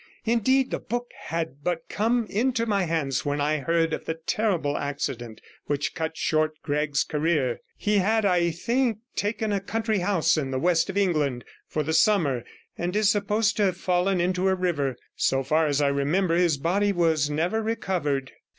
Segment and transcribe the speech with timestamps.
[0.25, 4.75] Indeed, the book had but come into my hands when I heard of the terrible
[4.75, 7.59] accident which cut short Gregg's career.
[7.77, 11.93] He had, I think, taken a country house in the West of England for the
[11.93, 12.43] summer,
[12.79, 14.95] and is supposed to have fallen into a river.
[15.15, 18.31] So far as I remember, his body was never recovered.'